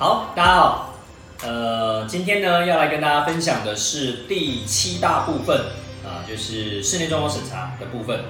[0.00, 0.94] 好，大家好，
[1.42, 5.58] 呃，今天呢要来跟大家分享的是第七大部分
[6.04, 8.20] 啊，就是室内装潢审查的部分。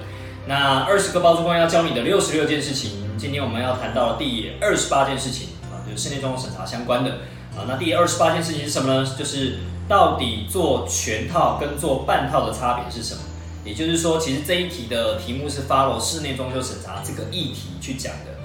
[0.47, 7.11] 那二十个包租公要教你的六十六件事情，今天我们要谈到第二十八件事情啊，就是室内装潢审查相关的
[7.55, 7.61] 啊。
[7.67, 9.15] 那第二十八件事情是什么呢？
[9.15, 13.21] 就是到底做全套跟做半套的差别是什么？
[13.63, 18.38] 也就是说，其实这一题的题目是 follow 室内装修审查这个议题去讲的。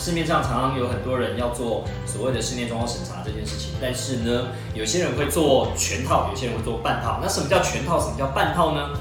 [0.00, 7.18] 市面上常常有很多人要做所谓的室内装修审查这件事情，但是呢，有些人会做全套，有些人会做半套。
[7.22, 8.00] 那什么叫全套？
[8.00, 8.92] 什么叫半套呢？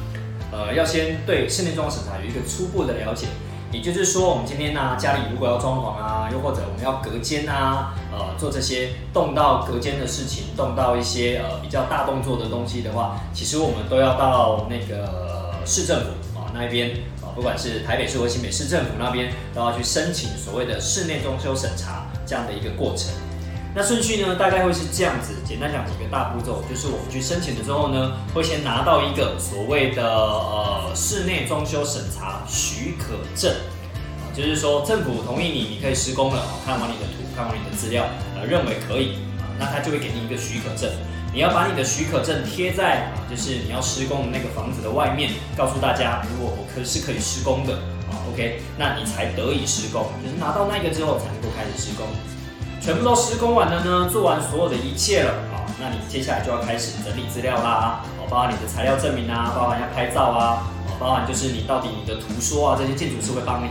[0.52, 3.27] 呃，要先对室内装修审查有一个初步的了解。
[3.71, 15.29] 也就是说，我们今天呢，家里如果要装潢啊，又或者我们要隔间啊，呃，做这些动到隔间的事情，动到一些呃比较大动作的东西的话，其实我们都要到那个。
[15.66, 16.91] 市政府啊那一边，
[17.39, 23.13] 不管是台北市或新北市政府那边，都要去申请所谓的室内装修审查这样的一个过程。
[23.73, 25.35] 那顺序呢，大概会是这样子。
[25.45, 33.55] 简单讲几个大步骤，就是我们去申请了之后呢，会先拿到一个所谓的呃室内装修审查许可证，
[34.35, 38.04] 就是说政府同意你，你可以施工了，看完你的图，看完你的资料，
[38.35, 39.20] 呃，认为可以，
[39.57, 40.91] 那他就会给你一个许可证。
[41.32, 47.76] 你要把你的许可证贴在，就是你要施工的那个房子的外面，告诉大家，如果我可是可以施工的。
[48.10, 52.07] 啊，OK，那你才得以施工，就是拿到那个之后才能够开始施工。
[52.82, 55.30] 全部都施工完了呢，做完所有的一切了。
[55.54, 60.66] 啊，那你接下来就要开始整理资料啦，包含你的材料证明啊，包含要拍照啊，
[61.00, 63.68] 包含就是你到底你的图说啊，这些建筑师会帮你，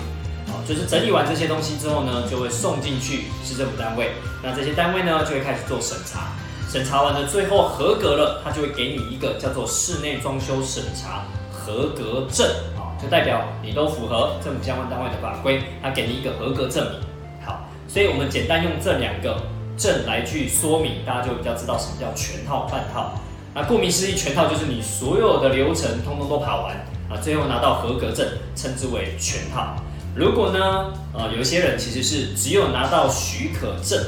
[0.52, 6.28] 啊，就是整理完这些东西之后呢，就会送进去市政府单位，那这些单位呢就会开始做审查。
[6.68, 17.00] 审查完了，最后合格了，他就会给你一个叫做室内装修审查合格证啊，就代表你都符合政府相关单位的法规，他给你一个合格证明。
[17.42, 19.44] 好，所以我们简单用这两个
[19.78, 23.14] 证来去说明，大家就比较知道什么叫全套、半套。
[23.54, 26.76] 那顾名思义，全套就是你所有的流程通通都跑完
[27.08, 29.74] 啊，最后拿到合格证，称之为全套。
[30.14, 33.98] 如果呢，呃，有一些人其实是只有拿到许可证。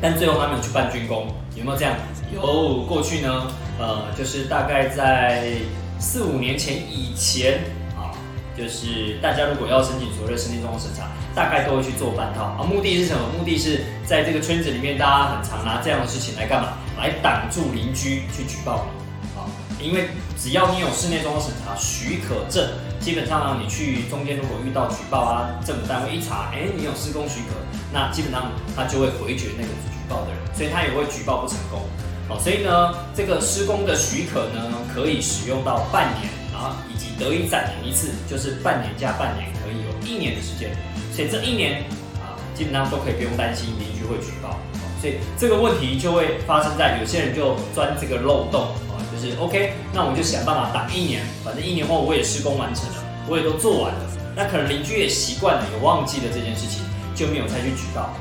[0.00, 1.26] 但最后他没有去办竣工，
[1.58, 1.94] 有没有这样？
[2.32, 2.84] 有。
[2.88, 5.52] 过去呢，呃，就是大概在
[5.98, 7.60] 四五年前以前
[7.96, 8.14] 啊，
[8.56, 12.62] 就是大家如果要申请所谓的室内装潢审查，大概都会去做半套啊。
[12.62, 13.20] 目的是什么？
[13.36, 16.78] 目的是在这个圈子里面，大家很常拿这样的事情来干嘛？
[16.96, 19.44] 来挡住邻居去举报你啊。
[19.80, 27.54] 因为只要你有室内装潢审查许可证，基本上，你去中间如果遇到举报啊，政府单位一查，哎，你有施工许可，
[27.92, 29.98] 那基本上他就会回绝那个举。
[30.08, 31.82] 报的人，所以他也会举报不成功。
[32.30, 40.70] 好，所以呢，这个施工的许可呢，可以使用到半年啊，以及得以暂停一次，就是半年加半年，可以有一年的时间。
[41.14, 41.82] 所以这一年
[42.24, 44.56] 啊，基本上都可以不用担心邻居会举报。
[44.98, 54.00] 所以这个问题就会发生在有些人就钻这个漏洞啊，就是 OK，那我就想办法挡一年，反正一年后我也施工完成了，我也都做完了，
[54.38, 58.14] 那可能邻居也习惯了，也忘记了这件事情，就没有再去举报。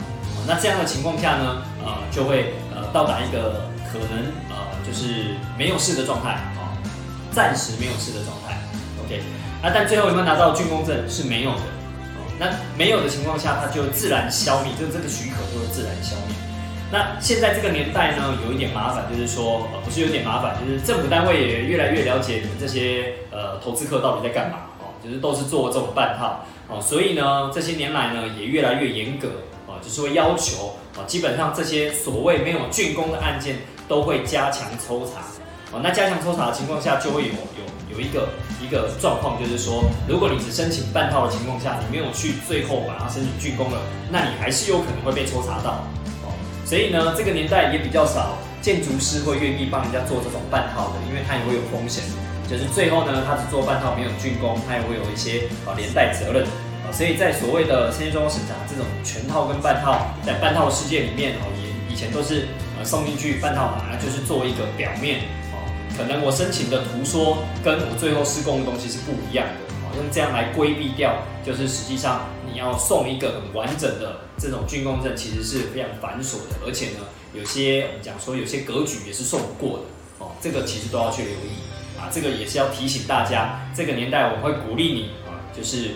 [0.48, 6.74] 那这样的情况下呢，呃，就会呃到达一个可能呃就是没有事的状态啊，
[7.32, 8.58] 暂时没有事的状态
[9.06, 9.22] ，OK，
[9.62, 11.62] 那但最后有没有拿到竣工证是没有的，
[12.40, 16.36] 那没有的情况下，它就自然消灭，就这个许可就会自然消灭。
[16.90, 24.58] 那现在这个年代呢，有一点麻烦，就是说呃不是有点麻烦，就是政府单位也越来越了解你们这些呃投资客到底在干嘛，
[25.07, 29.29] 就是都是做这种半套哦，所以呢这些年来呢也越来越严格。
[29.79, 33.57] 就是会要求啊，基本上这些所谓没有竣工的案件
[33.88, 35.22] 都会加强抽查
[35.72, 35.79] 哦。
[35.84, 38.28] 那加强抽查的情况下，就会有有有一个
[38.59, 43.78] 一个状况，就是说，如果你只申请半套的情况下，你没有去最后把它申请竣工了，
[44.09, 45.84] 那你还是有可能会被抽查到
[46.25, 46.34] 哦。
[46.66, 52.03] 所以呢，这个年代也比较少建筑师会愿意帮人家做这种半套的，因为他也会有风险，
[52.50, 56.44] 就是最后呢，他只做半套没有竣工，他也会有一些啊连带责任
[56.84, 56.91] 啊。
[56.91, 65.21] 所以在所谓的室内装审查这种全套跟半套，在半套世界里面哦，也以前都是呃送进去半套嘛，就是做一个表面
[65.53, 65.63] 哦，
[65.98, 77.03] 可能我申请的图说跟我最后施工的东西是不一样的哦，用这样来规避掉，就是实际上你要送一个很完整的这种竣工证，其实是非常繁琐的，而且呢，
[77.38, 79.84] 有些我们讲说有些格局也是送不过的
[80.19, 85.92] 哦，这个其实都要去留意啊，这个也是要提醒大家，这个年代我们会鼓励你啊，就是。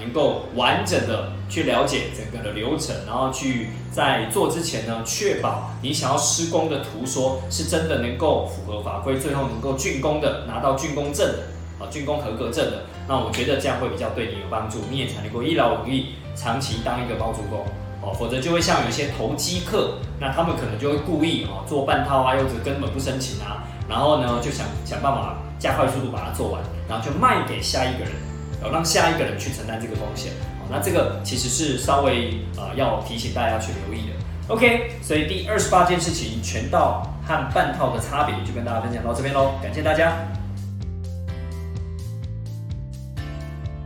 [0.00, 11.38] 能够完整的去了解整个的流程，然后去在做之前呢，确保你想要施工的图说是真的能够符合法规，最后能够竣工的，拿到竣工证的
[11.80, 12.84] 啊，竣工合格证的。
[13.08, 17.64] 那我觉得这样会比较对你有帮助，你也才能够一劳永逸，长期当一个包租公
[18.12, 28.12] 否则就会像有一些投机客，那他们可能就会故意哦做半套啊，又或者根本不申请啊，然后呢就想想办法加快速度把它做完，然后就卖给下一个人，
[28.60, 30.32] 然哦让下一个人去承担这个风险。
[30.60, 34.54] 哦，那这个其实是稍微呃要提醒大家去留意的。
[34.54, 40.12] OK，所以第二十八件事情，全套和半套的差别就跟大家分享到这边喽，感谢大家。